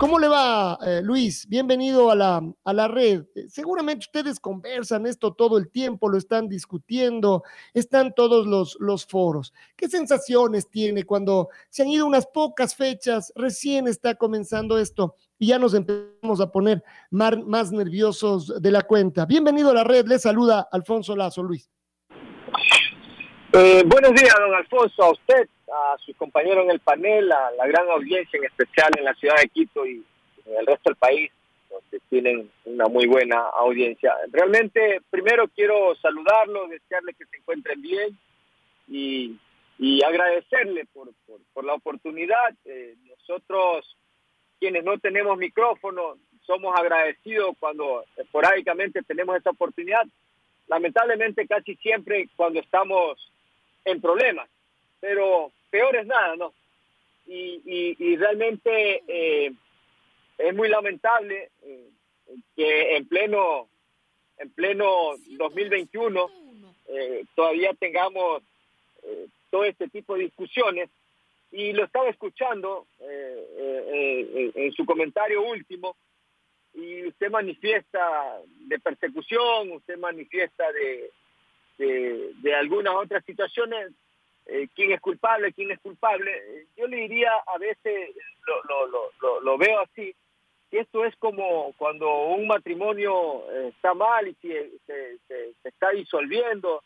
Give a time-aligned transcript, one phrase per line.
[0.00, 1.46] ¿Cómo le va, eh, Luis?
[1.46, 3.26] Bienvenido a la, a la red.
[3.34, 7.42] Eh, seguramente ustedes conversan esto todo el tiempo, lo están discutiendo,
[7.74, 9.52] están todos los, los foros.
[9.76, 15.48] ¿Qué sensaciones tiene cuando se han ido unas pocas fechas, recién está comenzando esto y
[15.48, 19.26] ya nos empezamos a poner más, nerviosos de la cuenta?
[19.26, 21.68] Bienvenido a la red, le saluda Alfonso Lazo, Luis.
[23.52, 27.66] Eh, buenos días, don Alfonso, a usted, a sus compañeros en el panel, a la
[27.66, 30.04] gran audiencia, en especial en la ciudad de Quito y
[30.46, 31.30] en el resto del país,
[31.68, 34.14] donde tienen una muy buena audiencia.
[34.32, 38.18] Realmente, primero quiero saludarlo, desearle que se encuentren bien
[38.88, 39.38] y,
[40.04, 41.08] agradecerle por,
[41.54, 42.54] por, la oportunidad.
[42.64, 43.96] Eh, nosotros,
[44.58, 50.04] quienes no tenemos micrófono, somos agradecidos cuando esporádicamente tenemos esta oportunidad.
[50.66, 53.32] Lamentablemente, casi siempre cuando estamos
[53.84, 54.48] en problemas,
[55.00, 56.52] pero peor es nada, ¿no?
[57.26, 59.52] Y, realmente eh,
[60.38, 61.88] es muy lamentable eh,
[62.56, 63.68] que en pleno
[64.38, 66.30] en pleno 2021
[66.88, 68.42] eh, todavía tengamos
[69.50, 70.88] todo este tipo de discusiones
[71.52, 75.96] y lo estaba escuchando en su comentario último
[76.74, 81.10] y usted manifiesta de persecución, usted manifiesta de,
[81.78, 83.92] de, algunas otras situaciones,
[84.50, 86.66] eh, quién es culpable, quién es culpable.
[86.76, 88.10] Yo le diría, a veces
[88.46, 90.12] lo, lo, lo, veo así,
[90.70, 96.82] que esto es como cuando un matrimonio eh, está mal y se, se, está disolviendo.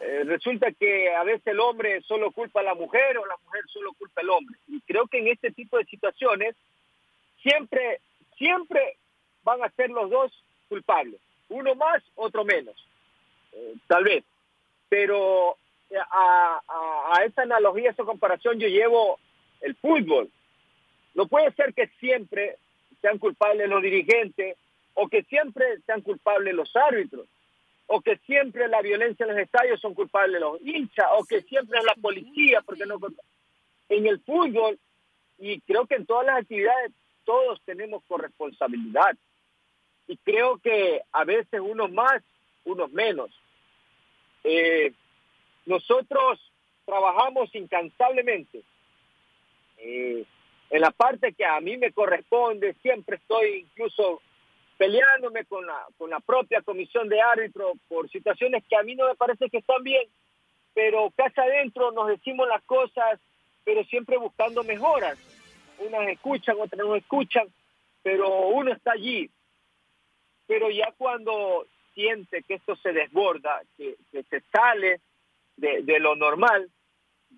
[0.00, 3.62] Eh, resulta que a veces el hombre solo culpa a la mujer o la mujer
[3.66, 4.56] solo culpa al hombre.
[4.68, 6.54] Y creo que en este tipo de situaciones
[7.42, 8.00] siempre,
[8.38, 8.96] siempre
[9.42, 10.32] van a ser los dos
[10.68, 11.20] culpables.
[11.48, 12.76] Uno más, otro menos.
[13.52, 14.24] Eh, tal vez.
[14.88, 15.56] Pero
[16.10, 16.60] a,
[17.12, 19.18] a, esa analogía, a esa comparación, yo llevo
[19.60, 20.30] el fútbol.
[21.14, 22.56] No puede ser que siempre
[23.00, 24.56] sean culpables los dirigentes
[24.94, 27.26] o que siempre sean culpables los árbitros
[27.86, 31.78] o que siempre la violencia en los estadios son culpables los hinchas o que siempre
[31.78, 32.98] es la policía porque no
[33.88, 34.78] en el fútbol
[35.38, 36.92] y creo que en todas las actividades
[37.24, 39.16] todos tenemos corresponsabilidad.
[40.06, 42.22] Y creo que a veces unos más
[42.64, 43.30] unos menos.
[44.44, 44.92] Eh,
[45.66, 46.40] nosotros
[46.84, 48.62] trabajamos incansablemente.
[49.78, 50.24] Eh,
[50.70, 54.22] en la parte que a mí me corresponde, siempre estoy incluso
[54.78, 59.06] peleándome con la, con la propia comisión de árbitro por situaciones que a mí no
[59.06, 60.08] me parece que están bien,
[60.74, 63.20] pero casa adentro nos decimos las cosas,
[63.64, 65.18] pero siempre buscando mejoras.
[65.78, 67.46] Unas escuchan, otras no escuchan,
[68.02, 69.30] pero uno está allí.
[70.46, 75.00] Pero ya cuando siente que esto se desborda, que, se sale
[75.56, 76.70] de, lo normal,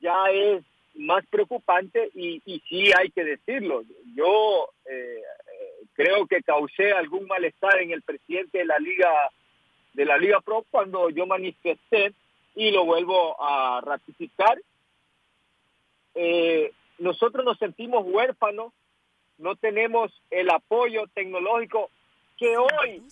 [0.01, 0.65] ya es
[0.95, 3.83] más preocupante y, y sí hay que decirlo.
[4.15, 5.23] Yo eh,
[5.95, 9.11] creo que causé algún malestar en el presidente de la Liga
[9.95, 12.13] de la Liga Pro cuando yo manifesté
[12.55, 14.61] y lo vuelvo a ratificar.
[16.15, 18.73] Eh, nosotros nos sentimos huérfanos,
[19.39, 21.91] no tenemos el apoyo tecnológico
[22.37, 23.03] que hoy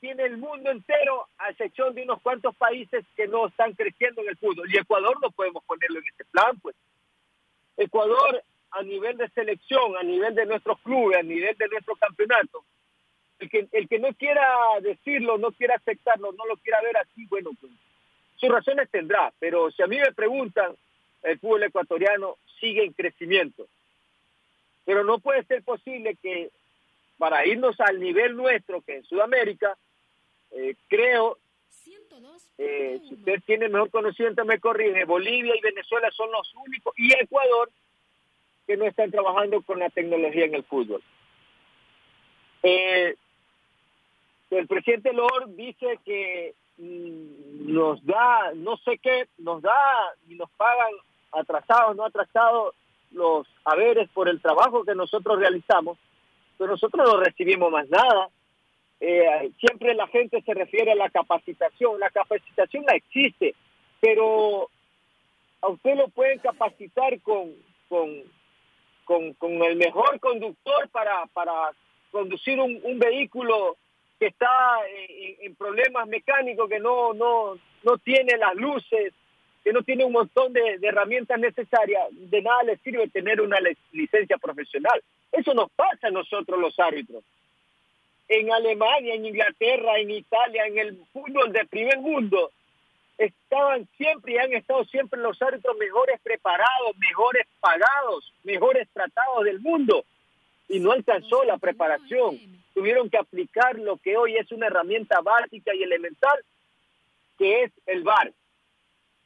[0.00, 4.28] tiene el mundo entero, a excepción de unos cuantos países que no están creciendo en
[4.28, 4.72] el fútbol.
[4.72, 6.76] Y Ecuador no podemos ponerlo en ese plan, pues.
[7.76, 8.42] Ecuador,
[8.72, 12.64] a nivel de selección, a nivel de nuestros clubes, a nivel de nuestro campeonato,
[13.38, 14.44] el que, el que no quiera
[14.82, 17.72] decirlo, no quiera aceptarlo, no lo quiera ver así, bueno, pues
[18.36, 19.32] sus razones tendrá.
[19.38, 20.74] Pero si a mí me preguntan,
[21.22, 23.66] el fútbol ecuatoriano sigue en crecimiento.
[24.84, 26.50] Pero no puede ser posible que
[27.18, 29.76] para irnos al nivel nuestro, que en Sudamérica,
[30.52, 31.38] eh, creo,
[32.58, 37.12] eh, si usted tiene mejor conocimiento me corrige, Bolivia y Venezuela son los únicos, y
[37.12, 37.70] Ecuador,
[38.66, 41.02] que no están trabajando con la tecnología en el fútbol.
[42.62, 43.14] Eh,
[44.50, 49.78] el presidente Lord dice que mm, nos da, no sé qué, nos da
[50.28, 50.92] y nos pagan
[51.32, 52.74] atrasados, no atrasados
[53.12, 55.98] los haberes por el trabajo que nosotros realizamos,
[56.56, 58.28] pero nosotros no recibimos más nada.
[59.00, 62.00] Eh, siempre la gente se refiere a la capacitación.
[62.00, 63.54] La capacitación la existe,
[64.00, 64.68] pero
[65.60, 67.52] a usted lo pueden capacitar con,
[67.88, 71.72] con, con, el mejor conductor para, para
[72.10, 73.76] conducir un, vehículo
[74.18, 74.48] que está
[75.40, 79.12] en, problemas mecánicos, que no, no, no tiene las luces,
[79.64, 83.58] que no tiene un montón de, herramientas necesarias, de nada le sirve tener una
[83.92, 85.02] licencia profesional.
[85.32, 87.22] Eso nos pasa a nosotros los árbitros.
[88.28, 92.50] En Alemania, en Inglaterra, en Italia, en el fútbol de primer mundo,
[93.16, 99.60] estaban siempre y han estado siempre los árbitros mejores preparados, mejores pagados, mejores tratados del
[99.60, 100.04] mundo.
[100.68, 102.38] Y no alcanzó la preparación.
[102.74, 106.38] Tuvieron que aplicar lo que hoy es una herramienta básica y elemental,
[107.38, 108.32] que es el VAR.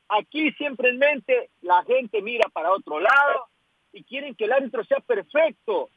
[0.08, 3.46] Aquí simplemente la gente mira para otro lado
[3.92, 5.90] y quieren que el árbitro sea perfecto.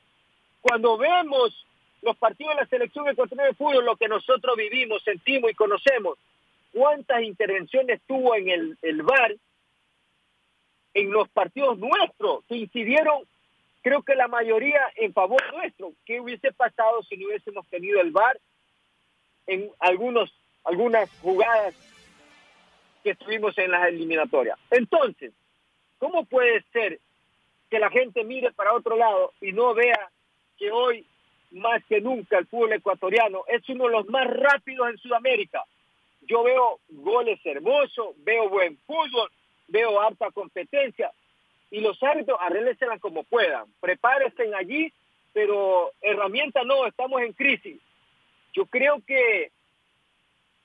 [0.61, 1.65] Cuando vemos
[2.05, 6.19] los partidos de la selección ecuatoriana de fútbol, lo que nosotros vivimos, sentimos y conocemos,
[6.71, 9.35] cuántas intervenciones tuvo en el, el VAR
[10.93, 13.23] en los partidos nuestros que incidieron,
[13.81, 15.93] creo que la mayoría en favor nuestro.
[16.05, 18.39] ¿Qué hubiese pasado si no hubiésemos tenido el VAR
[19.47, 20.31] en algunos,
[20.63, 21.73] algunas jugadas
[23.03, 24.59] que tuvimos en las eliminatorias?
[24.69, 25.33] Entonces,
[25.97, 26.99] ¿cómo puede ser
[27.71, 30.11] que la gente mire para otro lado y no vea
[30.57, 31.05] que hoy,
[31.55, 35.63] más que nunca, el fútbol ecuatoriano es uno de los más rápidos en Sudamérica?
[36.27, 39.29] yo veo goles hermosos, veo buen fútbol,
[39.67, 41.11] veo harta competencia
[41.71, 44.91] y los árbitros arréglenselas como puedan, prepárense allí,
[45.33, 47.79] pero herramienta no, estamos en crisis.
[48.53, 49.51] Yo creo que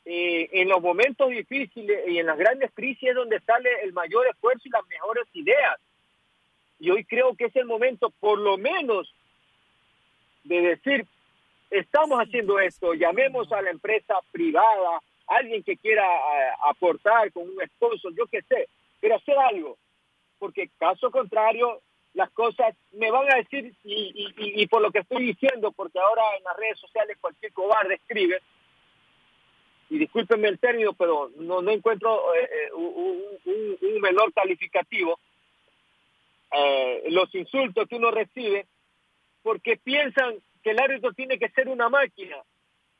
[0.05, 4.27] eh, en los momentos difíciles y en las grandes crisis es donde sale el mayor
[4.29, 5.79] esfuerzo y las mejores ideas.
[6.79, 9.13] Y hoy creo que es el momento, por lo menos,
[10.45, 11.07] de decir,
[11.71, 17.63] estamos haciendo esto, llamemos a la empresa privada, alguien que quiera eh, aportar con un
[17.63, 18.69] esposo, yo qué sé,
[19.01, 19.79] pero hacer algo,
[20.39, 21.81] porque caso contrario,
[22.15, 26.43] las cosas me van a decir, y, por lo que estoy diciendo, porque ahora en
[26.43, 28.41] las redes sociales cualquier cobarde escribe,
[29.91, 35.21] y discúlpenme el término, pero no, no encuentro eh, eh, un, menor calificativo,
[37.11, 38.67] los insultos que uno recibe,
[39.43, 42.37] porque piensan que el árbitro tiene que ser una máquina,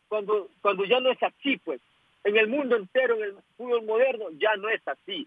[0.09, 1.81] cuando, cuando ya no es así, pues
[2.25, 5.27] en el mundo entero, en el fútbol moderno, ya no es así.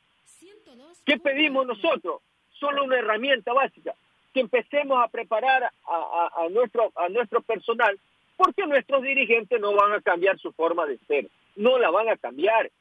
[1.05, 2.21] ¿Qué pedimos nosotros?
[2.59, 3.93] Solo una herramienta básica,
[4.33, 7.99] que empecemos a preparar a, nuestro, a nuestro personal,
[8.35, 12.17] porque nuestros dirigentes no van a cambiar su forma de ser, no la van a
[12.17, 12.71] cambiar.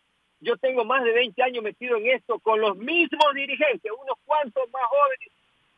[0.41, 4.71] Yo tengo más de 20 años metido en esto con los mismos dirigentes, unos cuantos
[4.73, 5.31] más jóvenes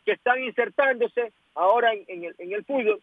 [0.05, 3.01] que están insertándose ahora en, el, en el fútbol,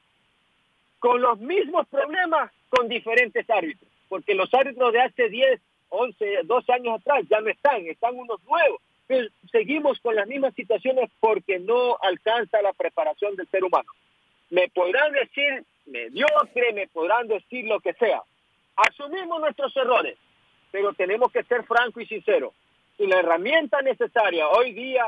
[0.99, 6.73] con los mismos problemas con diferentes árbitros porque los árbitros de hace 10, 11, 12
[6.73, 8.81] años atrás ya no están, están unos nuevos.
[9.07, 13.89] Pero seguimos con las mismas situaciones porque no alcanza la preparación del ser humano.
[14.49, 18.21] Me podrán decir mediocre, me podrán decir lo que sea.
[18.75, 20.17] Asumimos nuestros errores,
[20.73, 22.53] pero tenemos que ser franco y sincero.
[22.97, 25.05] Y la herramienta necesaria hoy día,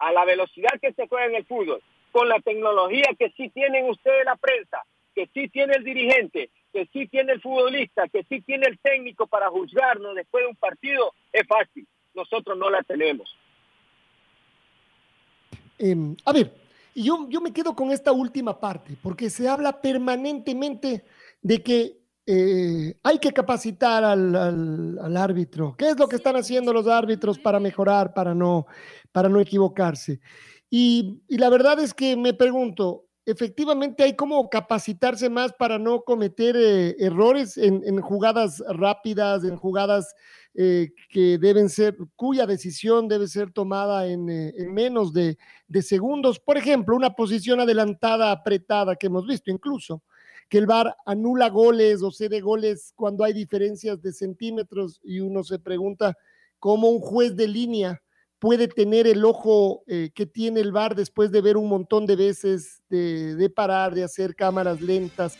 [0.00, 1.80] a la velocidad que se juega en el fútbol,
[2.14, 4.78] con la tecnología que sí tienen ustedes la prensa,
[5.16, 9.26] que sí tiene el dirigente, que sí tiene el futbolista, que sí tiene el técnico
[9.26, 11.84] para juzgarnos después de un partido, es fácil.
[12.14, 13.28] Nosotros no la tenemos.
[15.76, 16.54] Em, a ver,
[16.94, 21.04] yo, yo me quedo con esta última parte, porque se habla permanentemente
[21.42, 25.74] de que eh, hay que capacitar al, árbitro.
[25.76, 28.66] ¿Qué es lo que están haciendo los árbitros para mejorar, para no,
[29.10, 30.20] para no equivocarse?
[30.76, 36.56] Y, la verdad es que me pregunto, efectivamente hay como capacitarse más para no cometer
[36.56, 40.12] eh, errores en, jugadas rápidas, en jugadas
[40.54, 45.38] eh, que deben ser, cuya decisión debe ser tomada en, eh, menos de,
[45.80, 46.40] segundos.
[46.40, 50.02] Por ejemplo, una posición adelantada, apretada, que hemos visto incluso,
[50.48, 55.44] que el VAR anula goles o cede goles cuando hay diferencias de centímetros y uno
[55.44, 56.16] se pregunta
[56.58, 58.02] cómo un juez de línea
[58.44, 62.14] puede tener el ojo eh, que tiene el VAR después de ver un montón de
[62.14, 65.38] veces, de, parar, de hacer cámaras lentas.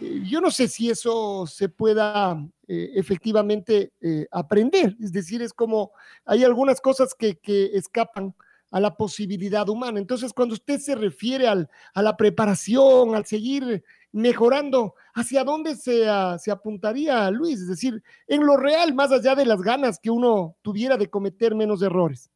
[0.00, 3.92] Eh, yo no sé si eso se pueda eh, efectivamente
[4.32, 5.92] aprender, es decir, es como
[6.24, 7.38] hay algunas cosas que,
[7.74, 8.34] escapan
[8.72, 10.00] a la posibilidad humana.
[10.00, 16.08] Entonces, cuando usted se refiere al, a la preparación, al seguir mejorando, ¿hacia dónde se,
[16.08, 17.60] ah, se, apuntaría, Luis?
[17.60, 21.54] Es decir, en lo real, más allá de las ganas que uno tuviera de cometer
[21.54, 22.30] menos errores.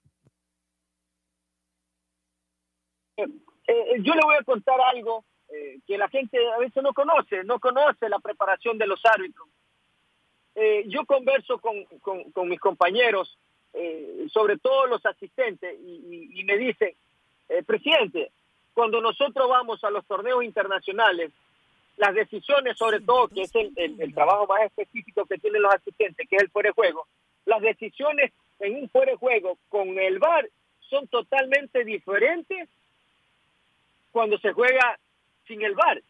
[3.98, 5.24] yo le voy a contar algo
[5.86, 9.48] que la gente a veces no conoce, no conoce la preparación de los árbitros.
[10.86, 11.84] yo converso con,
[12.32, 13.38] con, mis compañeros,
[14.32, 16.94] sobre todo los asistentes, y, me dicen,
[17.66, 18.32] presidente,
[18.74, 21.32] cuando nosotros vamos a los torneos internacionales,
[21.96, 26.28] las decisiones, sobre todo, que es el, el, trabajo más específico que tienen los asistentes,
[26.28, 27.06] que es el fuera de juego,
[27.46, 30.48] las decisiones en un fuera de juego con el VAR
[30.80, 32.68] son totalmente diferentes
[34.12, 34.98] cuando se juega
[35.46, 36.02] sin el VAR.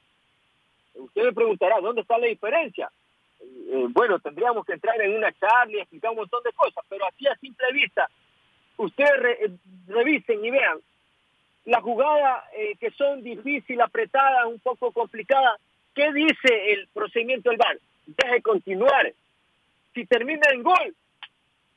[0.94, 2.90] Usted me preguntará, ¿dónde está la diferencia?
[3.40, 7.06] Eh, bueno, tendríamos que entrar en una charla y explicar un montón de cosas, pero
[7.06, 8.08] así a simple vista,
[8.76, 9.50] ustedes
[9.86, 10.80] revisen y vean
[11.66, 15.60] las jugadas eh, que son difíciles, apretadas, un poco complicadas,
[15.96, 17.78] ¿qué dice el procedimiento del VAR?
[18.06, 19.12] Deje continuar.
[19.94, 20.94] Si termina en gol,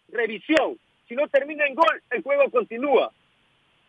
[0.10, 0.78] revisión.
[1.08, 3.12] Si no termina en gol, el juego continúa.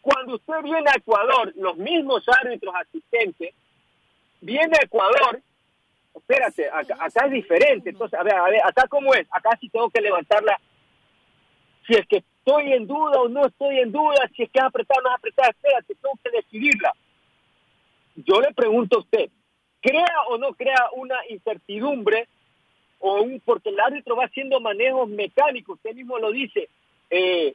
[0.00, 3.50] Cuando usted viene a Ecuador, los mismos árbitros asistentes,
[4.40, 5.42] viene a Ecuador,
[6.14, 7.90] espérate, acá, es diferente.
[7.90, 10.58] Entonces, a ver, a ver, acá cómo es, acá sí tengo que levantarla.
[11.86, 14.64] Si es que estoy en duda o no estoy en duda, si es que es
[14.64, 16.94] o no es apretada, espérate, tengo que decidirla.
[18.14, 19.30] Yo le pregunto a usted,
[19.80, 22.28] crea o no crea una incertidumbre
[22.98, 26.68] o un porque el árbitro va haciendo manejos mecánicos, usted mismo lo dice,
[27.08, 27.54] eh,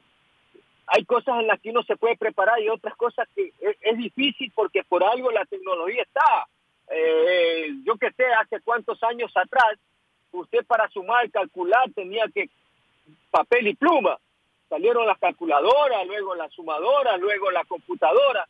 [0.88, 4.52] hay cosas en las que uno se puede preparar y otras cosas que es, difícil
[4.54, 6.46] porque por algo la tecnología está.
[6.88, 9.78] Eh, yo que sé, hace cuántos años atrás,
[10.32, 12.48] usted para sumar, calcular, tenía que
[13.30, 14.18] papel y pluma.
[14.68, 18.46] Salieron las calculadoras, luego la sumadora, luego la computadora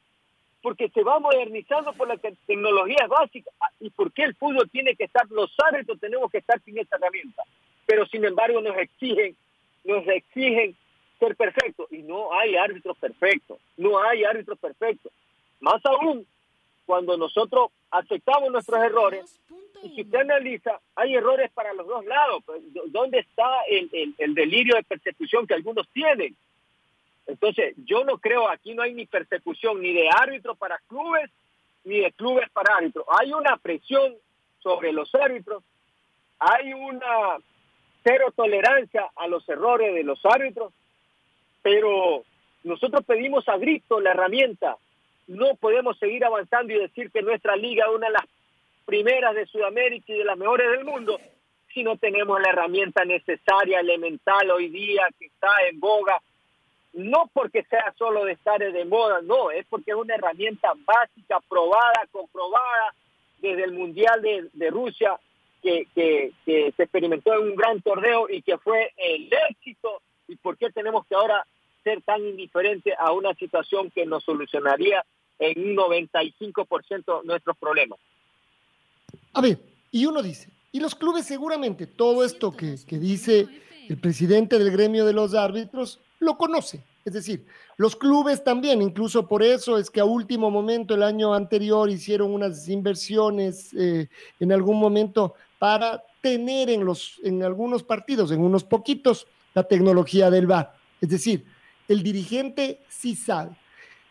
[0.62, 3.50] porque se va modernizando por la tecnología básica.
[3.60, 6.78] Ah, ¿Y por qué el fútbol tiene que estar, los árbitros tenemos que estar sin
[6.78, 7.42] esta herramienta?
[7.86, 9.36] Pero sin embargo nos exigen,
[9.84, 10.76] nos exigen
[11.18, 11.86] ser perfectos.
[11.92, 15.12] Y no hay árbitros perfectos, no hay árbitros perfectos.
[15.60, 16.26] Más aún,
[16.84, 19.40] cuando nosotros aceptamos nuestros errores,
[19.82, 22.42] y si usted analiza, hay errores para los dos lados.
[22.44, 26.34] Pues, ¿Dónde está el delirio de persecución que algunos tienen?
[27.26, 31.30] Entonces, yo no creo, aquí no hay ni persecución ni de árbitros para clubes,
[31.84, 33.04] ni de clubes para árbitros.
[33.18, 34.14] Hay una presión
[34.60, 35.62] sobre los árbitros,
[36.38, 37.38] hay una
[38.04, 40.72] cero tolerancia a los errores de los árbitros,
[41.62, 42.24] pero
[42.62, 44.76] nosotros pedimos a grito la herramienta.
[45.26, 48.26] No podemos seguir avanzando y decir que nuestra liga es una de las
[48.84, 51.18] primeras de Sudamérica y de las mejores del mundo
[51.76, 56.22] si no tenemos la herramienta necesaria, elemental hoy día que está en boga
[56.96, 61.40] no porque sea solo de estar de moda, no, es porque es una herramienta básica,
[61.46, 62.94] probada, comprobada
[63.38, 65.18] desde el Mundial de, Rusia,
[65.62, 65.86] que,
[66.44, 71.06] se experimentó en un gran torneo y que fue el éxito, y por qué tenemos
[71.06, 71.46] que ahora
[71.84, 75.04] ser tan indiferentes a una situación que nos solucionaría
[75.38, 77.98] en un 95% nuestros problemas.
[79.34, 79.58] A ver,
[79.90, 83.46] y uno dice, y los clubes seguramente todo esto que, que dice
[83.88, 86.82] el presidente del gremio de los árbitros lo conoce.
[87.04, 87.46] Es decir,
[87.76, 92.32] los clubes también, incluso por eso es que a último momento el año anterior hicieron
[92.34, 94.08] unas inversiones eh,
[94.40, 100.30] en algún momento para tener en, los, en algunos partidos, en unos poquitos, la tecnología
[100.30, 100.74] del VAR.
[101.00, 101.44] Es decir,
[101.88, 103.56] el dirigente sí sabe.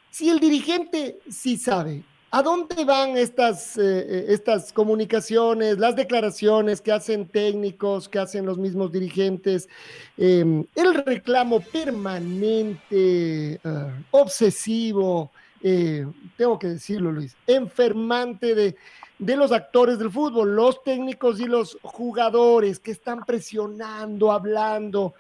[0.10, 2.04] Si el dirigente sí sabe
[2.36, 8.46] ¿A dónde van estas, eh, eh, estas comunicaciones, las declaraciones que hacen técnicos, que hacen
[8.46, 9.70] los mismos dirigentes?
[10.18, 15.32] Em, el reclamo permanente, ah, obsesivo,
[15.64, 18.76] eh, tengo que decirlo Luis, enfermante de,
[19.18, 25.14] de los actores del fútbol, los técnicos y los jugadores que están presionando, hablando.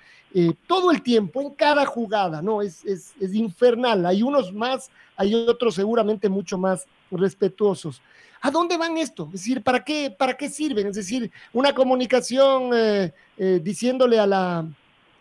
[0.67, 2.61] todo el tiempo, en cada jugada, ¿no?
[2.61, 4.05] Es, es, es infernal.
[4.05, 8.01] Hay unos más, hay otros seguramente mucho más respetuosos.
[8.41, 9.25] ¿A dónde van esto?
[9.27, 10.87] Es decir, ¿para qué, para qué sirven?
[10.87, 14.65] Es decir, una comunicación eh, eh, diciéndole a la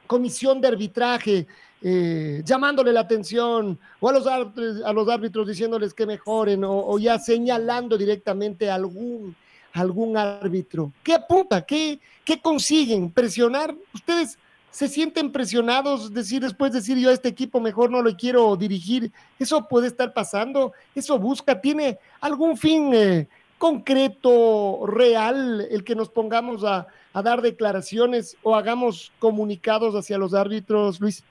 [0.07, 1.47] comisión de arbitraje,
[1.81, 6.99] eh, llamándole la atención, o a los, árbitros, a los árbitros diciéndoles que mejoren, o,
[6.99, 9.35] ya señalando directamente a algún,
[9.73, 10.93] algún árbitro.
[11.03, 11.65] ¿Qué apunta?
[11.65, 13.11] ¿Qué, ¿Qué consiguen?
[13.11, 13.75] ¿Presionar?
[13.93, 14.39] Ustedes
[14.75, 19.13] se sienten presionados, decir después decir yo a este equipo mejor no lo quiero dirigir,
[19.39, 26.09] eso puede estar pasando, eso busca, tiene algún fin eh, concreto, real, el que nos
[26.09, 26.89] pongamos a,
[27.23, 31.23] dar declaraciones o hagamos comunicados hacia los árbitros, Luis.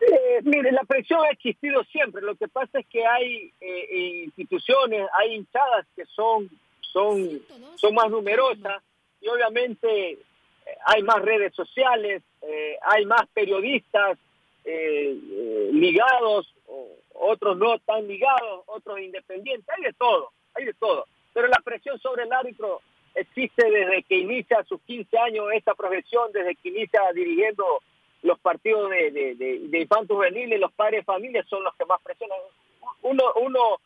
[0.00, 2.22] Eh, mire, la presión ha existido siempre.
[2.22, 6.48] Lo que pasa es que hay eh, instituciones, hay hinchadas que son,
[6.82, 7.42] son,
[7.74, 8.80] son más numerosas
[9.20, 10.20] y obviamente
[10.86, 14.18] hay más redes sociales, eh, hay más periodistas
[14.64, 16.50] eh, eh, ligados
[17.14, 21.06] otros no tan ligados, otros independientes, hay de todo, hay de todo.
[21.32, 22.80] Pero la presión sobre el árbitro
[23.14, 27.64] existe desde que inicia sus 15 años esta profesión, desde que inicia dirigiendo
[28.22, 32.38] los partidos de, de, de, juveniles, los padres de familia son los que más presionan.
[33.02, 33.80] Uno, uno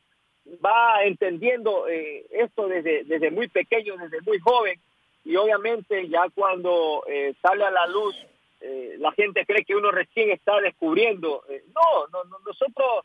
[0.65, 4.81] va entendiendo eh, esto desde, desde muy pequeño, desde muy joven,
[5.25, 8.17] y obviamente ya cuando eh, sale a la luz,
[8.61, 11.45] eh, la gente cree que uno recién está descubriendo.
[11.49, 13.05] Eh, no, no, no, nosotros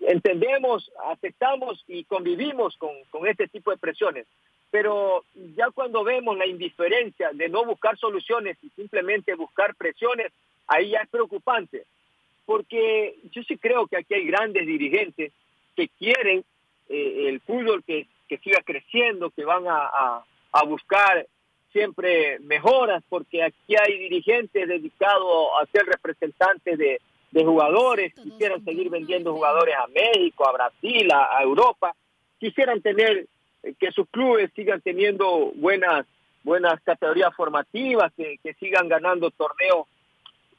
[0.00, 4.26] entendemos, aceptamos y convivimos con, con este tipo de presiones.
[4.70, 5.24] Pero
[5.56, 10.32] ya cuando vemos la indiferencia de no buscar soluciones y simplemente buscar presiones,
[10.68, 11.84] ahí ya es preocupante.
[12.46, 15.32] Porque yo sí creo que aquí hay grandes dirigentes
[15.76, 16.42] que quieren
[16.88, 20.24] el fútbol que, que siga creciendo, que van a,
[20.54, 21.26] a buscar
[21.72, 27.00] siempre mejoras, porque aquí hay dirigentes dedicados a ser representantes de,
[27.32, 31.92] de jugadores, quisieran seguir vendiendo jugadores a México, a Brasil, a, a Europa,
[32.38, 33.26] quisieran tener
[33.64, 36.06] eh, que sus clubes sigan teniendo buenas
[36.44, 39.88] buenas categorías formativas, que, que sigan ganando torneos,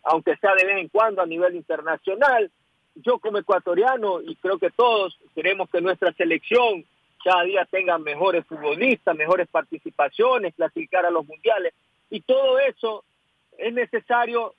[0.04, 2.52] aunque sea de vez en cuando a nivel internacional.
[2.96, 6.84] Yo como ecuatoriano, y creo que todos queremos que nuestra selección
[7.26, 11.74] cada día tenga mejores futbolistas, mejores participaciones, clasificar a los mundiales.
[12.12, 13.04] Y todo eso
[13.58, 14.54] es necesario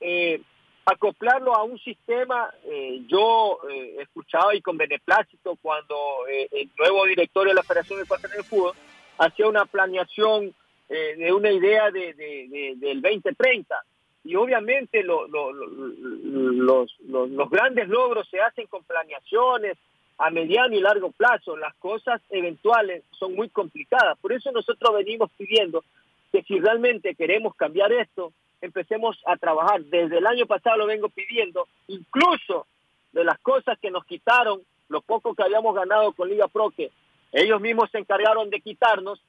[0.00, 0.40] eh,
[0.86, 2.52] acoplarlo a un sistema.
[2.64, 5.94] Eh, yo eh, escuchaba y con beneplácito cuando
[6.28, 8.72] eh, el nuevo director de la Federación Ecuatoriana de Fútbol
[9.18, 10.52] hacía una planeación
[10.88, 13.76] de una idea de, de, de, del 2030.
[14.24, 19.78] Y obviamente lo, lo, lo, los, los, los grandes logros se hacen con planeaciones,
[20.20, 21.56] a mediano y largo plazo.
[21.56, 24.18] Las cosas eventuales son muy complicadas.
[24.18, 25.82] Por eso nosotros venimos pidiendo
[26.30, 29.82] que si realmente queremos cambiar esto, empecemos a trabajar.
[29.84, 32.66] Desde el año pasado lo vengo pidiendo, incluso
[33.12, 36.90] de las cosas que nos quitaron, lo poco que habíamos ganado con Liga Pro, que
[37.32, 39.22] ellos mismos se encargaron de quitarnos,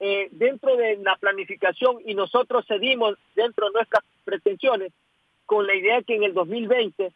[0.00, 4.92] eh, dentro de la planificación y nosotros cedimos dentro de nuestras pretensiones
[5.46, 7.12] con la idea que en el 2020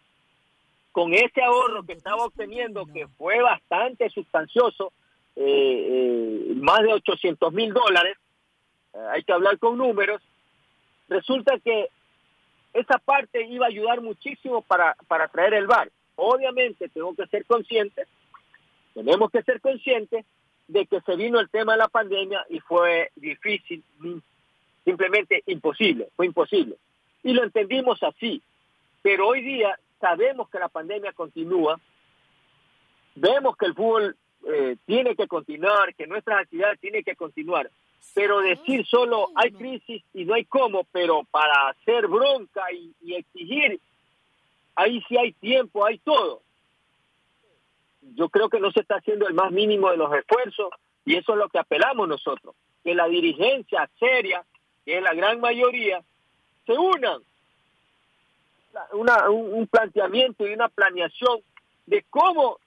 [0.97, 4.95] con ese ahorro que estaba obteniendo, que fue bastante sustancioso,
[5.37, 8.17] eh, eh, más de 800 mil dólares,
[8.95, 10.23] eh, hay que hablar con números,
[11.11, 11.91] resulta que
[12.73, 15.91] esa parte iba a ayudar muchísimo para, para traer el bar.
[16.15, 18.07] Obviamente tengo que ser consciente,
[18.95, 20.25] tenemos que ser conscientes
[20.67, 23.85] de que se vino el tema de la pandemia y fue difícil,
[24.83, 26.77] simplemente imposible, fue imposible.
[27.23, 28.41] Y lo entendimos así.
[29.03, 31.81] Pero hoy día sabemos que la pandemia continúa,
[33.15, 37.71] vemos que el fútbol eh, tiene que continuar, que nuestras actividades tienen que continuar,
[38.15, 43.15] pero decir solo hay crisis y no hay cómo, pero para hacer bronca y, y
[43.15, 43.81] exigir,
[44.75, 46.43] ahí sí hay tiempo, hay todo.
[48.15, 50.71] Yo creo que no se está haciendo el más mínimo de los esfuerzos
[51.05, 52.55] y eso es lo que apelamos nosotros,
[52.85, 54.45] que la dirigencia seria,
[54.85, 56.03] que es la gran mayoría,
[56.67, 57.21] se unan
[58.93, 61.41] una, un, planteamiento y una planeación
[61.87, 62.59] de cómo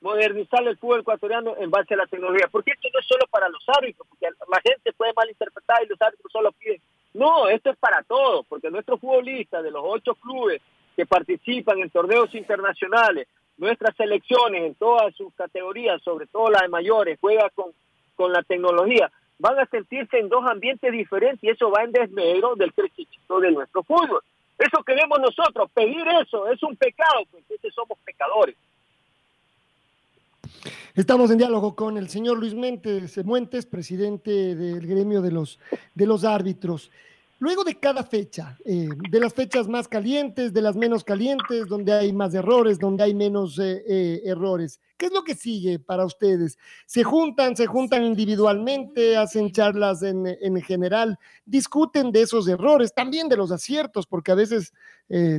[0.00, 2.48] modernizar el fútbol ecuatoriano en base a la tecnología.
[2.50, 6.00] Porque esto no es solo para los árbitros, porque la gente puede malinterpretar y los
[6.00, 6.80] árbitros solo piden.
[7.14, 10.60] No, esto es para todos, porque nuestros futbolistas de los ocho clubes
[10.94, 16.68] que participan en torneos internacionales, nuestras selecciones en todas sus categorías, sobre todo las de
[16.68, 17.72] mayores, juega con,
[18.14, 22.54] con la tecnología, van a sentirse en dos ambientes diferentes y eso va en desmedro
[22.56, 24.20] del crecimiento de nuestro fútbol.
[24.58, 28.56] Eso queremos nosotros, pedir eso es un pecado, porque somos pecadores.
[30.94, 35.58] Estamos en diálogo con el señor Luis Mentes, Muentes, presidente del gremio de los,
[35.94, 36.90] de los árbitros.
[37.38, 41.92] Luego de cada fecha, eh, de las fechas más calientes, de las menos calientes, donde
[41.92, 46.06] hay más errores, donde hay menos eh, eh, errores, ¿qué es lo que sigue para
[46.06, 46.56] ustedes?
[46.86, 53.28] ¿Se juntan, se juntan individualmente, hacen charlas en, en general, discuten de esos errores, también
[53.28, 54.72] de los aciertos, porque a veces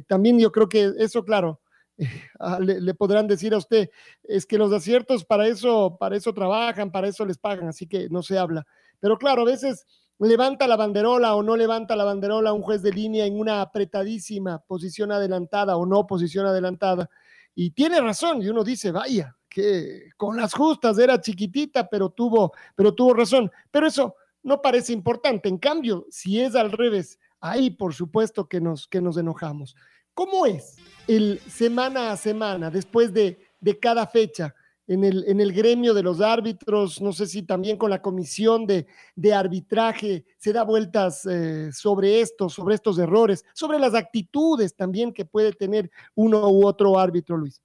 [0.07, 1.61] también yo creo que eso, claro,
[2.61, 3.89] le, le, podrán decir a usted,
[4.23, 8.07] es que los aciertos para eso, para eso trabajan, para eso les pagan, así que
[8.09, 8.67] no se habla.
[8.99, 9.85] Pero claro, a veces
[10.19, 14.59] levanta la banderola o no levanta la banderola un juez de línea en una apretadísima
[14.59, 17.09] posición adelantada o no posición adelantada.
[17.53, 22.53] Y tiene razón, y uno dice, vaya, que con las justas era chiquitita, pero tuvo,
[22.75, 23.51] pero tuvo razón.
[23.71, 25.49] Pero eso no parece importante.
[25.49, 29.75] En cambio, si es al revés, ahí por supuesto que nos, que nos enojamos.
[30.13, 30.77] ¿Cómo es
[31.07, 34.55] el semana a semana, después de, de cada fecha?
[34.87, 38.65] En el, en el gremio de los árbitros, no sé si también con la comisión
[38.65, 44.75] de, de arbitraje se da vueltas eh, sobre esto, sobre estos errores, sobre las actitudes
[44.75, 47.61] también que puede tener uno u otro árbitro, Luis.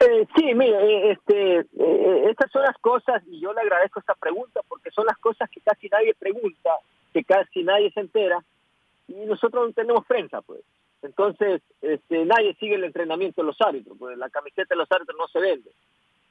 [0.00, 4.14] Eh, sí, mire, eh, este, eh, estas son las cosas, y yo le agradezco esta
[4.14, 6.70] pregunta, porque son las cosas que casi nadie pregunta,
[7.12, 8.42] que casi nadie se entera,
[9.08, 10.60] y nosotros no tenemos prensa, pues.
[11.02, 15.18] Entonces, este, nadie sigue el entrenamiento de los árbitros, pues la camiseta de los árbitros
[15.18, 15.70] no se vende.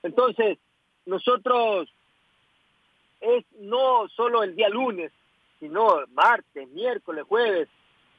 [0.03, 0.57] Entonces,
[1.05, 1.89] nosotros
[3.21, 5.11] es no solo el día lunes,
[5.59, 7.67] sino martes, miércoles, jueves,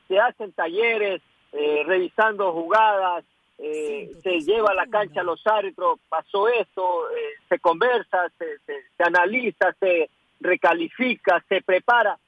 [0.09, 3.25] se hacen talleres eh, revisando jugadas,
[3.59, 8.59] eh, se lleva a la cancha a los árbitros, pasó esto, eh, se conversa, se,
[8.61, 10.11] se, se, analiza, se
[10.41, 12.19] recalifica, se prepara,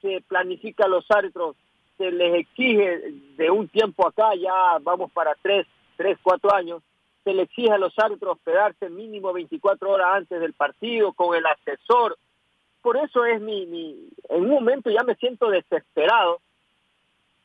[0.00, 1.56] se planifica a los árbitros,
[1.96, 6.82] se les exige de un tiempo acá, ya vamos para tres, tres, cuatro años,
[7.24, 11.44] se le exige a los árbitros quedarse mínimo 24 horas antes del partido con el
[11.46, 12.16] asesor.
[12.82, 16.40] Por eso es mi, mi en un momento ya me siento desesperado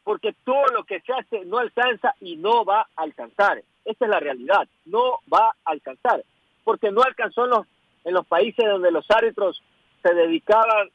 [0.04, 3.64] porque todo lo que se hace no alcanza y no va a alcanzar.
[3.86, 6.24] Esa es la realidad, no va a alcanzar,
[6.64, 7.68] porque no alcanzó en los,
[8.04, 9.64] en los países donde los árbitros
[10.04, 10.90] se dedicaban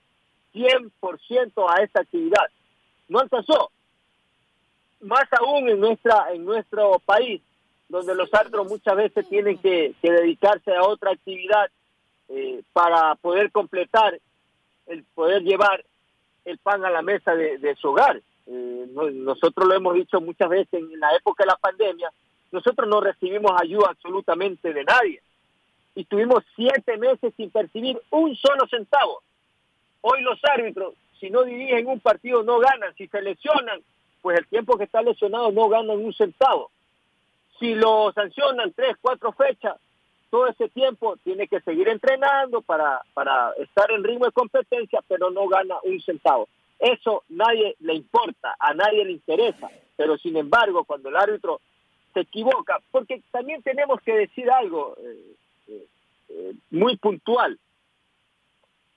[0.55, 2.47] 100% a esta actividad.
[3.09, 3.71] No alcanzó.
[5.01, 7.43] Más aún en nuestra en nuestro país,
[7.89, 11.71] donde los árbitros muchas veces tienen que, que dedicarse a otra actividad
[12.29, 14.19] eh, para poder completar,
[14.87, 15.85] el poder llevar
[16.45, 18.21] el pan a la mesa de, de su hogar.
[18.47, 22.11] Eh, no, nosotros lo hemos dicho muchas veces en la época de la pandemia,
[22.53, 25.21] nosotros no recibimos ayuda absolutamente de nadie.
[25.95, 29.23] Y estuvimos siete meses sin percibir un solo centavo.
[30.01, 32.95] Hoy los árbitros, si no dirigen un partido, no ganan.
[32.97, 33.81] Si se lesionan,
[34.23, 36.71] pues el tiempo que está lesionado no ganan un centavo.
[37.59, 39.77] Si lo sancionan tres, cuatro fechas,
[40.31, 45.31] todo ese tiempo tiene que seguir entrenando para, para estar en ritmo de competencia, pero
[45.31, 46.49] no gana un centavo.
[46.79, 51.61] Eso nadie le importa, a nadie le interesa, pero sin embargo cuando el árbitro
[52.13, 55.37] se equivoca, porque también tenemos que decir algo eh,
[55.69, 55.87] eh,
[56.29, 57.59] eh, muy puntual.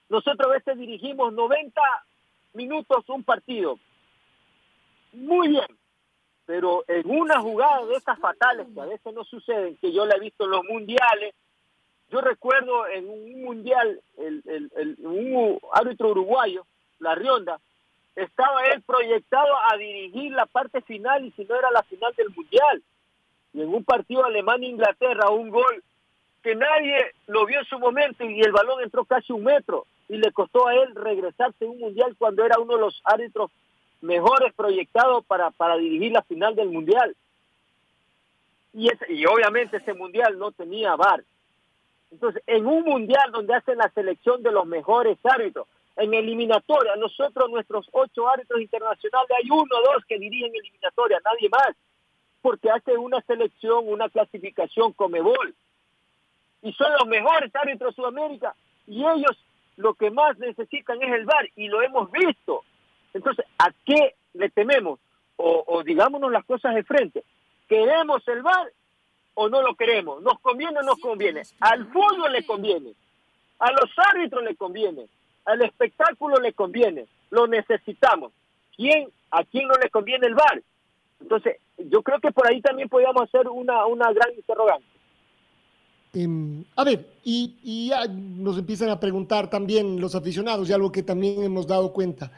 [0.10, 1.82] Nosotros a veces dirigimos 90
[2.54, 3.80] minutos un partido,
[5.14, 5.68] muy bien,
[6.46, 10.16] pero en una jugada de esas fatales que a veces no suceden, que yo la
[10.16, 11.36] he visto en los mundiales,
[12.12, 16.66] yo recuerdo en un mundial, el, el, el, un árbitro uruguayo,
[17.00, 17.60] La Rionda,
[18.16, 22.30] estaba él proyectado a dirigir la parte final y si no era la final del
[22.32, 22.84] mundial.
[23.54, 25.84] Y en un partido Alemania-Inglaterra, un gol
[26.50, 30.18] que nadie lo vio en su momento y el balón entró casi un metro y
[30.18, 33.52] le costó a él regresarse un mundial cuando era uno de los árbitros
[34.02, 37.16] mejores proyectados para, para dirigir la final del mundial.
[38.74, 41.24] Y, ese, y obviamente ese mundial no tenía VAR.
[42.12, 46.96] Entonces, en un mundial donde hacen la selección de los mejores árbitros, en eliminatoria.
[46.96, 51.76] Nosotros, nuestros ocho árbitros internacionales, hay uno o dos que dirigen eliminatoria, nadie más,
[52.42, 55.54] porque hace una selección, una clasificación Comebol.
[56.62, 58.56] Y son los mejores árbitros de Sudamérica
[58.88, 59.38] y ellos
[59.78, 62.63] lo que más necesitan es el VAR y lo hemos visto.
[63.13, 65.00] Entonces, ¿a qué le tememos?
[65.38, 67.24] O, o digámonos las cosas de frente.
[67.69, 68.72] ¿Queremos el VAR
[69.36, 70.22] o no lo queremos?
[70.22, 71.43] ¿Nos conviene o no nos conviene?
[71.62, 72.91] Al fútbol le conviene,
[73.60, 75.06] a los árbitros le conviene,
[75.45, 78.34] al espectáculo le conviene, lo necesitamos.
[78.76, 80.62] ¿Quién, ¿A quién no le conviene el VAR?
[81.22, 84.86] Entonces, yo creo que por ahí también podríamos hacer una, una gran interrogante.
[86.13, 91.43] Eh, a ver, y, nos empiezan a preguntar también los aficionados, y algo que también
[91.43, 92.32] hemos dado cuenta.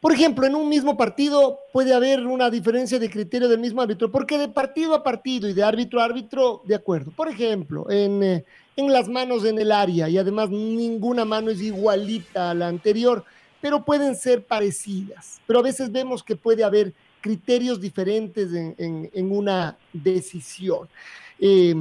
[0.00, 4.10] Por ejemplo, en un mismo partido puede haber una diferencia de criterio del mismo árbitro,
[4.10, 7.10] porque de partido a partido y de árbitro a árbitro, de acuerdo.
[7.10, 8.44] Por ejemplo, en, eh,
[8.76, 13.24] en las manos en el área, y además ninguna mano es igualita a la anterior,
[13.60, 15.42] pero pueden ser parecidas.
[15.46, 20.88] Pero a veces vemos que puede haber criterios diferentes en, en, una decisión.
[21.38, 21.74] Eh,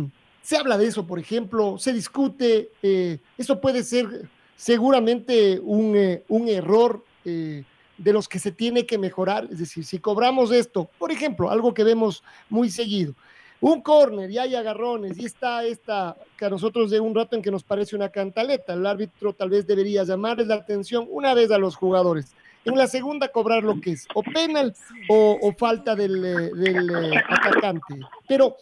[0.49, 6.23] se habla de eso, por ejemplo, se discute, eh, eso puede ser seguramente un, eh,
[6.27, 7.63] un error eh,
[7.99, 11.71] de los que se tiene que mejorar, es decir, si cobramos esto, por ejemplo, algo
[11.75, 13.13] que vemos muy seguido,
[13.61, 17.43] un córner y hay agarrones y está esta que a nosotros de un rato en
[17.43, 21.51] que nos parece una cantaleta, el árbitro tal vez debería llamarles la atención una vez
[21.51, 22.33] a los jugadores.
[22.65, 24.75] En la segunda cobrar lo que es o penal
[25.09, 27.99] o, falta del, del atacante.
[28.27, 28.57] Pero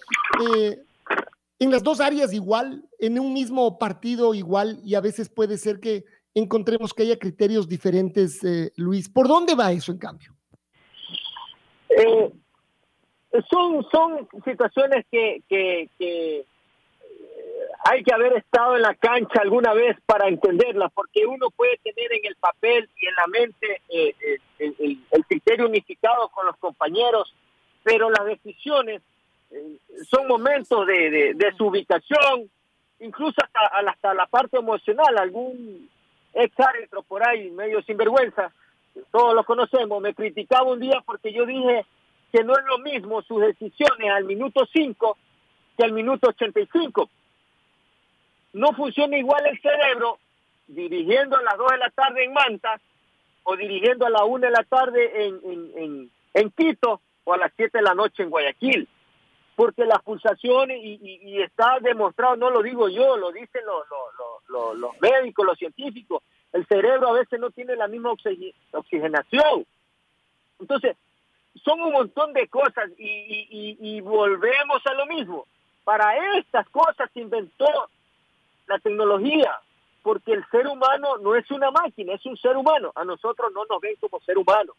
[1.59, 5.79] en las dos áreas igual, en un mismo partido igual, y a veces puede ser
[5.79, 9.09] que encontremos que haya criterios diferentes, eh, Luis.
[9.09, 10.33] ¿Por dónde va eso, en cambio?
[11.89, 12.31] Eh,
[13.49, 15.89] son, son situaciones que, que
[17.89, 22.11] hay que haber estado en la cancha alguna vez para entenderla, porque uno puede tener
[22.13, 24.13] en el papel y en la mente eh,
[24.59, 27.33] eh, el, criterio unificado con los compañeros,
[27.83, 29.16] pero las decisiones eh,
[30.10, 32.49] son momentos de, de, ubicación,
[32.99, 33.36] incluso
[33.83, 35.17] hasta, la parte emocional.
[35.17, 35.89] Algún
[36.33, 36.55] ex
[37.07, 38.51] por ahí, medio sinvergüenza,
[39.12, 41.86] todos lo conocemos, me criticaba un día porque yo dije
[42.31, 45.17] que no es lo mismo sus decisiones al minuto 5
[45.77, 47.10] que al minuto 85
[48.53, 50.17] no funciona igual el cerebro
[50.67, 52.79] dirigiendo a las 2 de la tarde en Manta
[53.43, 57.51] o dirigiendo a la 1 de la tarde en, en, en, Quito o a las
[57.55, 58.88] 7 de la noche en Guayaquil.
[59.57, 63.85] Porque las pulsaciones, y, está demostrado, no lo digo yo, lo dicen los,
[64.49, 66.21] los, los, médicos, los científicos,
[66.53, 68.13] el cerebro a veces no tiene la misma
[68.71, 69.65] oxigenación.
[70.59, 70.95] Entonces,
[71.65, 75.47] son un montón de cosas y, y, volvemos a lo mismo.
[75.83, 77.89] Para estas cosas se inventó
[78.67, 79.59] la tecnología,
[80.03, 82.91] porque el ser humano no es una máquina, es un ser humano.
[82.93, 84.73] A nosotros no nos ven como ser humano.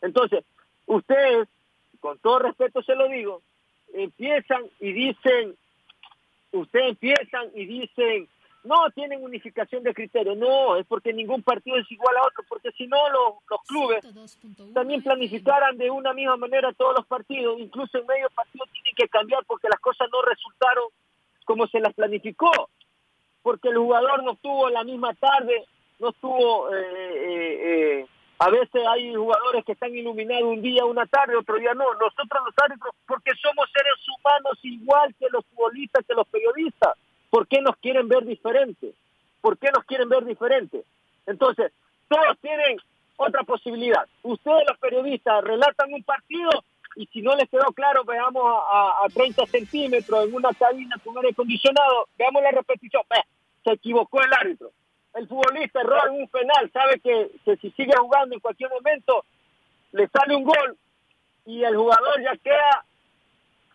[0.00, 0.44] Entonces,
[0.86, 1.46] ustedes,
[2.00, 3.40] con todo respeto se lo digo,
[3.94, 5.56] empiezan y dicen,
[6.52, 8.28] ustedes empiezan y dicen,
[8.64, 12.72] no tienen unificación de criterios, no, es porque ningún partido es igual a otro, porque
[12.72, 14.04] si no los, los clubes
[14.74, 19.08] también planificaran de una misma manera todos los partidos, incluso en medio partido tienen que
[19.08, 20.84] cambiar porque las cosas no resultaron
[21.44, 22.50] como se las planificó
[23.46, 25.66] porque el jugador no estuvo la misma tarde,
[26.00, 28.06] no estuvo, eh, eh, eh,
[28.38, 31.84] a veces hay jugadores que están iluminados un día, una tarde, otro día no.
[31.94, 36.94] Nosotros los árbitros, porque somos seres humanos igual que los futbolistas, que los periodistas,
[37.30, 38.94] ¿por qué nos quieren ver diferentes?
[39.40, 40.84] ¿Por qué nos quieren ver diferentes?
[41.26, 41.72] Entonces,
[42.08, 42.78] todos tienen
[43.16, 44.06] otra posibilidad.
[44.22, 46.50] Ustedes los periodistas relatan un partido
[46.94, 51.16] y si no les quedó claro, veamos a, a 30 centímetros en una cabina con
[51.16, 53.02] aire acondicionado, veamos la repetición
[53.64, 54.70] se equivocó el árbitro.
[55.16, 59.24] El futbolista erró en un penal, sabe que, si sigue jugando en cualquier momento
[59.92, 60.76] le sale un gol
[61.46, 62.84] y el jugador ya queda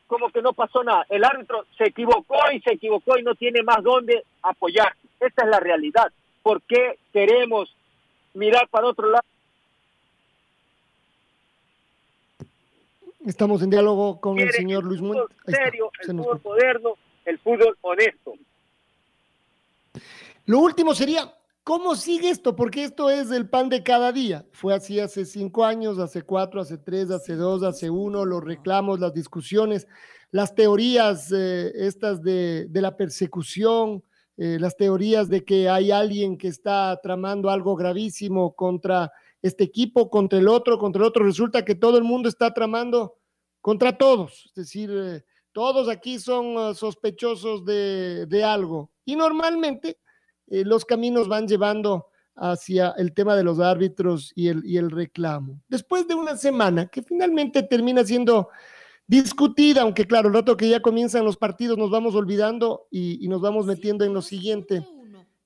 [0.05, 1.05] como que no pasó nada.
[1.09, 4.93] El árbitro se equivocó y se equivocó y no tiene más dónde apoyar.
[5.19, 6.11] Esta es la realidad.
[6.43, 7.75] ¿Por qué queremos
[8.33, 9.23] mirar para otro lado?
[13.25, 15.27] Estamos en diálogo con el señor Luis Mundo.
[15.47, 18.33] serio, el fútbol moderno, el fútbol honesto.
[20.45, 22.55] Lo último sería, ¿cómo sigue esto?
[22.55, 24.45] Porque esto es el pan de cada día.
[24.51, 28.99] Fue así hace cinco años, hace cuatro, hace tres, hace dos, hace uno, los reclamos,
[28.99, 29.87] las discusiones,
[30.31, 34.03] las teorías eh, estas de, la persecución,
[34.37, 39.11] eh, las teorías de que hay alguien que está tramando algo gravísimo contra
[39.43, 41.23] este equipo, contra el otro, contra el otro.
[41.23, 43.17] Resulta que todo el mundo está tramando
[43.61, 44.45] contra todos.
[44.47, 48.89] Es decir, eh, todos aquí son sospechosos de, de algo.
[49.05, 49.97] Y normalmente
[50.51, 54.91] eh, los caminos van llevando hacia el tema de los árbitros y el, y el
[54.91, 55.61] reclamo.
[55.69, 58.49] Después de una semana que finalmente termina siendo
[59.07, 63.27] discutida, aunque claro, el rato que ya comienzan los partidos nos vamos olvidando y, y,
[63.27, 64.85] nos vamos metiendo en lo siguiente.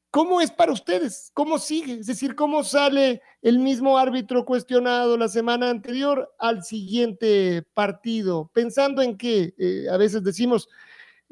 [0.09, 1.29] ¿Cómo es para ustedes?
[1.33, 1.99] ¿Cómo sigue?
[1.99, 8.49] Es decir, ¿cómo sale el mismo árbitro cuestionado la semana anterior al siguiente partido?
[8.53, 10.69] Pensando en que eh, a veces decimos,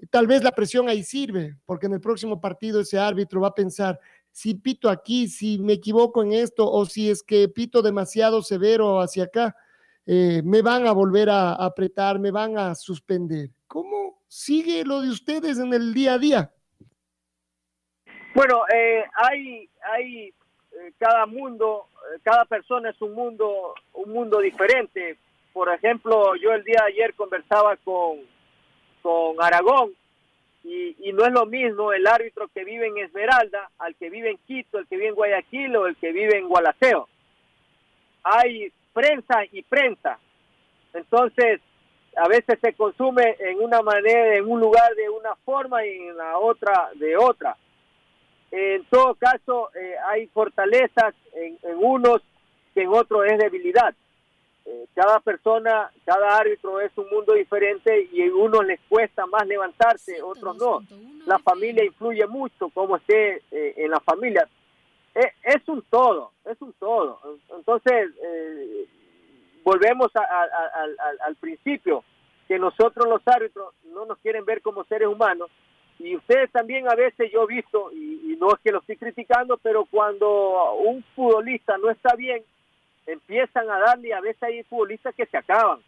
[0.10, 3.56] Tal vez la presión ahí sirve, porque en el próximo partido ese árbitro va a
[3.56, 4.00] pensar,
[4.32, 9.00] si pito aquí, si me equivoco en esto, o si es que pito demasiado severo
[9.00, 9.56] hacia acá,
[10.06, 13.50] eh, me van a volver a, apretar, me van a suspender.
[13.68, 16.52] ¿Cómo sigue lo de ustedes en el día a día?
[18.34, 21.88] Bueno, eh, hay, hay eh, cada mundo,
[22.24, 25.20] cada persona es un mundo, un mundo diferente.
[25.54, 28.18] Por ejemplo, yo el día de ayer conversaba con,
[29.04, 29.94] con Aragón
[30.64, 34.38] y, no es lo mismo el árbitro que vive en Esmeralda al que vive en
[34.48, 37.08] Quito, el que vive en Guayaquil o el que vive en Gualaceo.
[38.24, 40.18] Hay prensa y prensa.
[40.94, 41.60] Entonces,
[42.16, 46.18] a veces se consume en una manera, en un lugar de una forma y en
[46.18, 47.58] la otra de otra.
[48.52, 52.22] En todo caso, eh, hay fortalezas en, en unos
[52.74, 53.94] que en otros es debilidad.
[54.66, 59.46] Eh, cada persona, cada árbitro es un mundo diferente y a unos les cuesta más
[59.46, 60.82] levantarse, otros no.
[61.26, 64.48] La familia influye mucho, como esté eh, en la familia.
[65.16, 67.20] Eh, es un todo, es un todo.
[67.56, 68.12] Entonces,
[69.64, 72.04] volvemos al principio,
[72.48, 75.50] que nosotros los árbitros no nos quieren ver como seres humanos.
[76.00, 79.58] Y ustedes también a veces yo he visto, y no es que lo estoy criticando,
[79.58, 82.44] pero cuando un futbolista no está bien,
[83.08, 85.80] empiezan a darle, a veces hay futbolistas que se acaban.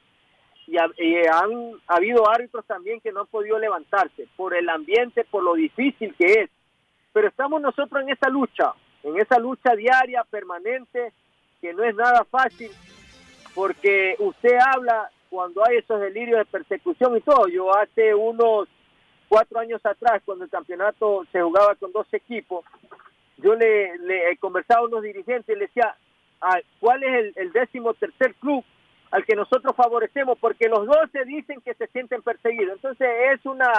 [0.67, 5.53] y, han habido árbitros también que no han podido levantarse por el ambiente, por lo
[5.53, 6.49] difícil que es.
[7.13, 8.73] Pero estamos nosotros en esa lucha,
[9.03, 11.13] en esa lucha diaria, permanente,
[11.61, 12.71] que no es nada fácil,
[13.53, 17.47] porque usted habla cuando hay esos delirios de persecución y todo.
[17.47, 18.67] Yo hace unos
[19.29, 22.65] cuatro años atrás, cuando el campeonato se jugaba con dos equipos,
[23.37, 25.95] yo le, le conversaba a unos dirigentes y le decía,
[26.79, 28.63] ¿cuál es el, décimo tercer club
[29.11, 32.75] al que nosotros favorecemos, porque los dos se dicen que se sienten perseguidos.
[32.75, 33.71] Entonces es una,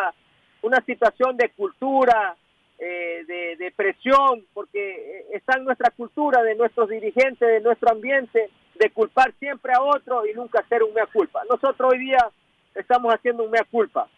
[0.62, 2.36] una situación de cultura,
[2.78, 8.50] eh, de, de, presión, porque está en nuestra cultura, de nuestros dirigentes, de nuestro ambiente,
[8.78, 11.42] de culpar siempre a otro y nunca hacer un mea culpa.
[11.48, 12.30] Nosotros hoy día
[12.74, 14.08] estamos haciendo un mea culpa,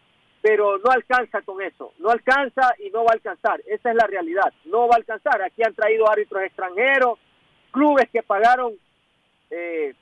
[0.42, 4.06] pero no alcanza con eso, no alcanza y no va a alcanzar, esa es la
[4.06, 5.42] realidad, no va a alcanzar.
[5.42, 7.18] Aquí han traído árbitros extranjeros,
[7.70, 8.74] clubes que pagaron
[9.50, 9.94] eh,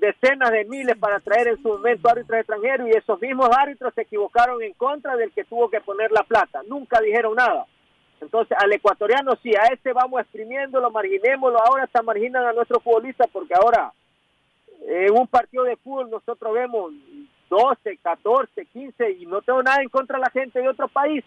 [0.00, 4.02] decenas de miles para traer en su momento árbitros extranjeros y esos mismos árbitros se
[4.02, 6.62] equivocaron en contra del que tuvo que poner la plata.
[6.66, 7.66] Nunca dijeron nada.
[8.20, 11.58] Entonces, al ecuatoriano sí, a ese vamos exprimiéndolo, marginémoslo.
[11.60, 13.92] Ahora está marginan a nuestros futbolistas porque ahora
[14.86, 16.92] en un partido de fútbol nosotros vemos
[17.48, 21.24] 12, 14, 15 y no tengo nada en contra de la gente de otro país,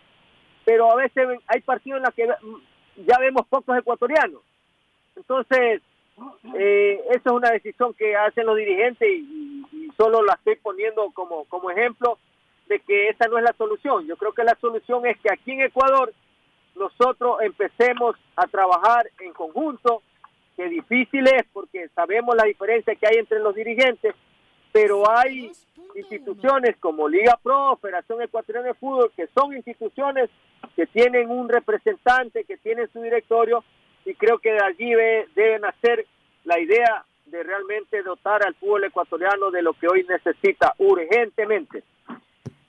[0.66, 2.28] pero a veces hay partidos en los que
[3.06, 4.42] ya vemos pocos ecuatorianos.
[5.18, 5.82] Entonces,
[6.56, 9.64] eh, eso es una decisión que hacen los dirigentes y,
[9.98, 12.20] solo la estoy poniendo como, como ejemplo
[12.68, 14.06] de que esa no es la solución.
[14.06, 16.14] Yo creo que la solución es que aquí en Ecuador
[16.76, 20.04] nosotros empecemos a trabajar en conjunto,
[20.56, 24.14] que difícil es porque sabemos la diferencia que hay entre los dirigentes,
[24.72, 25.52] pero hay
[25.96, 30.30] instituciones como Liga Pro, Federación Ecuatoriana de Fútbol, que son instituciones
[30.76, 33.64] que tienen un representante, que tienen su directorio
[34.08, 34.94] y creo que de allí
[35.36, 36.06] deben hacer
[36.46, 41.84] la idea de realmente dotar al fútbol ecuatoriano de lo que hoy necesita urgentemente.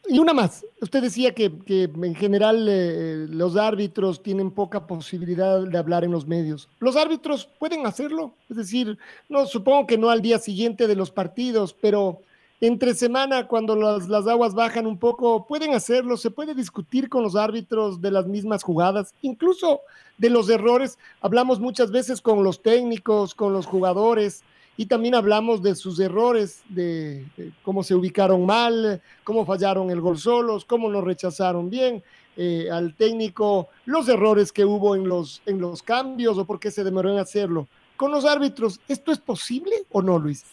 [0.08, 5.78] Y una más, usted decía que, en general eh, los árbitros tienen poca posibilidad de
[5.78, 6.68] hablar en los medios.
[6.80, 8.32] ¿Los árbitros pueden hacerlo?
[8.48, 8.98] Es decir,
[9.28, 12.22] no supongo que no al día siguiente de los partidos, pero
[12.60, 17.22] entre semana, cuando las, las, aguas bajan un poco, pueden hacerlo, se puede discutir con
[17.22, 19.80] los árbitros de las mismas jugadas, incluso
[20.16, 20.98] de los errores.
[21.20, 24.42] Hablamos muchas veces con los técnicos, con los jugadores,
[24.76, 27.26] y también hablamos de sus errores, de,
[27.62, 32.02] cómo se ubicaron mal, cómo fallaron el gol solos, cómo nos rechazaron bien
[32.36, 36.70] eh, al técnico, los errores que hubo en los, en los cambios o por qué
[36.70, 37.66] se demoró en hacerlo.
[37.96, 40.44] Con los árbitros, ¿esto es posible o no, Luis?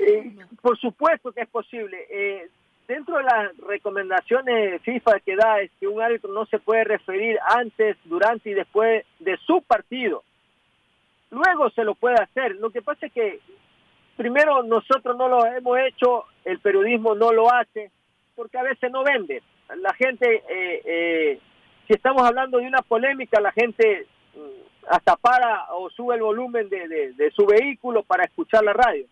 [0.00, 2.06] Eh, por supuesto que es posible.
[2.08, 2.48] Eh,
[2.88, 7.38] dentro de las recomendaciones FIFA que da es que un árbitro no se puede referir
[7.46, 10.24] antes, durante y después de su partido.
[11.30, 12.56] Luego se lo puede hacer.
[12.56, 13.40] Lo que pasa es que
[14.16, 17.90] primero nosotros no lo hemos hecho, el periodismo no lo hace,
[18.34, 19.42] porque a veces no vende.
[19.76, 21.38] La gente, eh,
[21.86, 26.70] si estamos hablando de una polémica, la gente mm, hasta para o sube el volumen
[26.70, 29.06] de su vehículo para escuchar la radio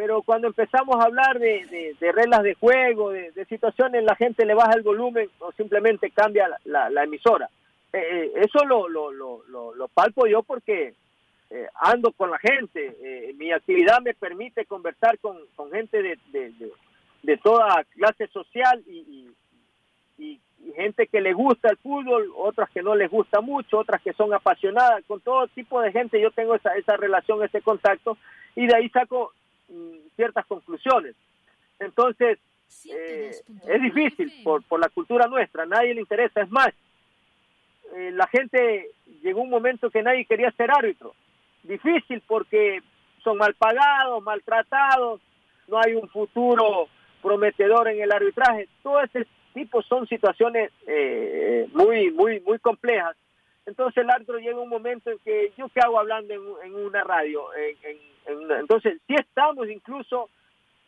[0.00, 4.72] pero cuando empezamos a hablar de, reglas de juego, de, situaciones, la gente le baja
[4.72, 7.50] el volumen o simplemente cambia la, emisora.
[7.92, 10.94] Eh, eh, eso lo, lo, lo, palpo yo porque
[11.50, 13.34] eh, ando con la gente.
[13.36, 15.36] mi actividad me permite conversar con,
[15.70, 16.18] gente de,
[17.22, 19.28] de, toda clase social y,
[20.16, 20.40] y,
[20.76, 24.32] gente que le gusta el fútbol, otras que no les gusta mucho, otras que son
[24.32, 25.04] apasionadas.
[25.06, 28.16] Con todo tipo de gente yo tengo esa, esa relación, ese contacto
[28.56, 29.34] y de ahí saco
[30.16, 31.14] ciertas conclusiones.
[31.78, 32.38] Entonces,
[32.88, 33.30] eh,
[33.66, 36.42] es difícil por, por la cultura nuestra, nadie le interesa.
[36.42, 36.68] Es más,
[37.96, 38.90] eh, la gente
[39.22, 41.14] llegó un momento que nadie quería ser árbitro.
[41.62, 42.80] Difícil porque
[43.22, 45.20] son mal pagados, maltratados,
[45.68, 46.88] no hay un futuro
[47.22, 48.68] prometedor en el arbitraje.
[48.82, 53.16] Todo ese tipo son situaciones eh, muy, muy, muy complejas.
[53.70, 57.54] Entonces el árbitro llega un momento en que yo qué hago hablando en, una radio,
[57.54, 60.28] en, entonces, sí estamos incluso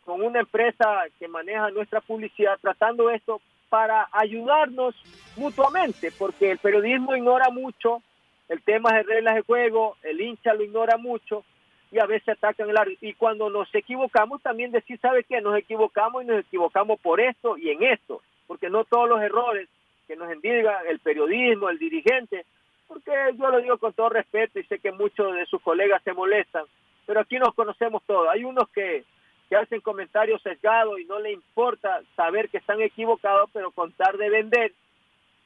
[0.03, 4.95] con una empresa que maneja nuestra publicidad tratando esto para ayudarnos
[5.37, 8.01] mutuamente, porque el periodismo ignora mucho
[8.49, 11.45] el tema de reglas de juego, el hincha lo ignora mucho
[11.89, 13.07] y a veces atacan el árbitro.
[13.07, 15.39] Y cuando nos equivocamos, también decir, ¿sabe qué?
[15.39, 19.69] Nos equivocamos y nos equivocamos por esto y en esto, porque no todos los errores
[20.05, 22.45] que nos endigan el periodismo, el dirigente,
[22.93, 26.13] porque yo lo digo con todo respeto y sé que muchos de sus colegas se
[26.13, 26.65] molestan,
[27.05, 28.27] pero aquí nos conocemos todos.
[28.29, 29.03] Hay unos que,
[29.49, 34.29] que hacen comentarios sesgados y no le importa saber que están equivocados, pero contar de
[34.29, 34.73] vender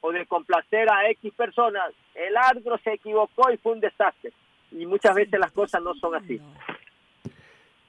[0.00, 4.32] o de complacer a X personas, el árbitro se equivocó y fue un desastre.
[4.70, 6.40] Y muchas veces las cosas no son así.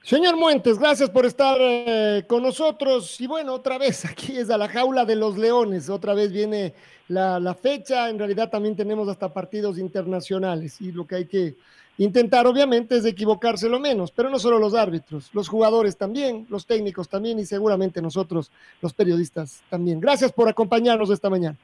[0.02, 3.20] Señor Muentes, gracias por estar eh, con nosotros.
[3.20, 5.90] Y bueno, otra vez, aquí es a la jaula de los leones.
[5.90, 6.74] Otra vez viene
[7.10, 8.08] la, fecha.
[8.08, 10.80] En realidad también tenemos hasta partidos internacionales.
[10.80, 11.54] Y lo que hay que
[11.98, 14.12] intentar, obviamente, es equivocarse lo menos.
[14.12, 18.50] Pero no solo los árbitros, los jugadores también, los técnicos también y seguramente nosotros,
[18.80, 20.00] los periodistas también.
[20.00, 21.56] Gracias por acompañarnos esta mañana.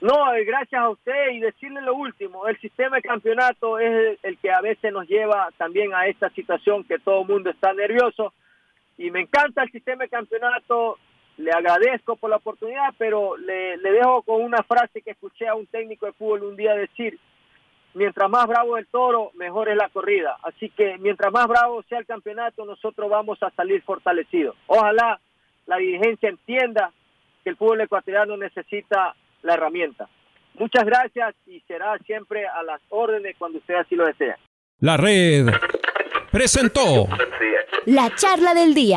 [0.00, 4.38] No, eh, gracias a usted y decirle lo último, el sistema de campeonato es el,
[4.38, 8.32] que a veces nos lleva también a esta situación que todo el mundo está nervioso
[8.96, 10.98] y me encanta el sistema de campeonato,
[11.38, 15.54] le agradezco por la oportunidad, pero le, le dejo con una frase que escuché a
[15.54, 17.18] un técnico de fútbol un día decir,
[17.94, 21.98] mientras más bravo el toro, mejor es la corrida, así que mientras más bravo sea
[21.98, 24.56] el campeonato, nosotros vamos a salir fortalecidos.
[24.66, 25.20] Ojalá
[25.66, 26.92] la dirigencia entienda
[27.44, 30.08] que el fútbol ecuatoriano necesita la herramienta.
[30.54, 34.36] Muchas gracias y será siempre a las órdenes cuando usted así lo desea.
[34.80, 35.46] La red
[36.32, 37.06] presentó
[37.86, 38.96] la charla del día.